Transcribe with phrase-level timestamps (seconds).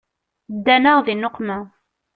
[0.55, 1.57] Ddan-aɣ di nneqma.